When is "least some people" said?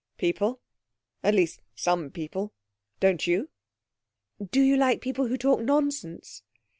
1.35-2.51